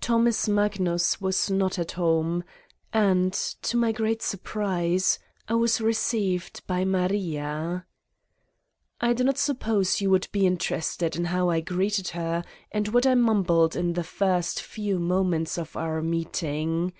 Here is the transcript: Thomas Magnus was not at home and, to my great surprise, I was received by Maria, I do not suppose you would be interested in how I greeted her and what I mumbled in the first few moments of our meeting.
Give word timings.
Thomas 0.00 0.48
Magnus 0.48 1.20
was 1.20 1.48
not 1.48 1.78
at 1.78 1.92
home 1.92 2.42
and, 2.92 3.32
to 3.62 3.76
my 3.76 3.92
great 3.92 4.20
surprise, 4.20 5.20
I 5.46 5.54
was 5.54 5.80
received 5.80 6.66
by 6.66 6.84
Maria, 6.84 7.86
I 9.00 9.12
do 9.12 9.22
not 9.22 9.38
suppose 9.38 10.00
you 10.00 10.10
would 10.10 10.26
be 10.32 10.44
interested 10.44 11.14
in 11.14 11.26
how 11.26 11.50
I 11.50 11.60
greeted 11.60 12.08
her 12.18 12.42
and 12.72 12.88
what 12.88 13.06
I 13.06 13.14
mumbled 13.14 13.76
in 13.76 13.92
the 13.92 14.02
first 14.02 14.60
few 14.60 14.98
moments 14.98 15.56
of 15.56 15.76
our 15.76 16.02
meeting. 16.02 16.92